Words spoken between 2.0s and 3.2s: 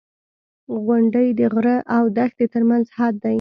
دښتې ترمنځ حد